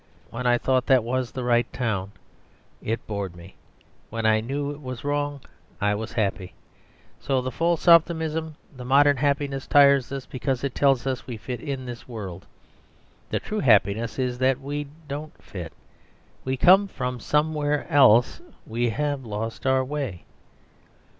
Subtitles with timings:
[0.31, 2.13] When I thought that was the right town,
[2.81, 3.53] it bored me;
[4.09, 5.41] when I knew it was wrong,
[5.79, 6.53] I was happy.
[7.19, 11.61] So the false optimism, the modern happiness, tires us because it tells us we fit
[11.61, 12.47] into this world.
[13.29, 15.71] The true happiness is that we don't fit.
[16.45, 18.41] We come from somewhere else.
[18.65, 20.23] We have lost our way."